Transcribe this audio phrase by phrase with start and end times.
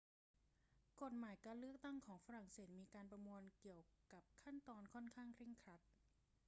[1.01, 3.81] กฎหมายการเลือกตั้งของฝรั่งเศสมีการประมวลเกี่ยว
[4.13, 5.79] กับขั้นตอนค่อนข้างเคร่งครัด